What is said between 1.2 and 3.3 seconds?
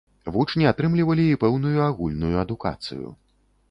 і пэўную агульную адукацыю.